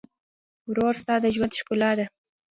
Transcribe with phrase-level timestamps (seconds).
[0.69, 2.05] ورور ستا د ژوند ښکلا ده.